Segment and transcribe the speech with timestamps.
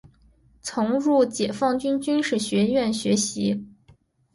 [0.61, 3.63] 曾入解放军军事学院学习。